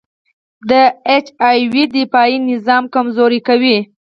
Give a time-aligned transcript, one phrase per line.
[0.69, 0.71] د
[1.15, 3.77] اچ آی وي دفاعي نظام کمزوری کوي.